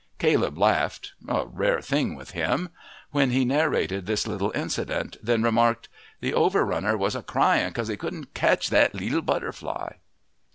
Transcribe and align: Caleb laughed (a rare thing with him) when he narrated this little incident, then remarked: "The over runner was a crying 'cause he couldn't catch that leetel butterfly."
Caleb 0.17 0.57
laughed 0.57 1.11
(a 1.27 1.45
rare 1.45 1.79
thing 1.79 2.15
with 2.15 2.31
him) 2.31 2.69
when 3.11 3.29
he 3.29 3.45
narrated 3.45 4.07
this 4.07 4.25
little 4.25 4.51
incident, 4.55 5.17
then 5.21 5.43
remarked: 5.43 5.89
"The 6.21 6.33
over 6.33 6.65
runner 6.65 6.97
was 6.97 7.15
a 7.15 7.21
crying 7.21 7.71
'cause 7.71 7.87
he 7.87 7.97
couldn't 7.97 8.33
catch 8.33 8.71
that 8.71 8.95
leetel 8.95 9.21
butterfly." 9.21 9.91